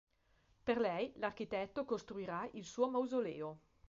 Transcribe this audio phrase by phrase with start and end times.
[0.67, 3.59] Per lei, l'architetto costruirà il suo mausoleo.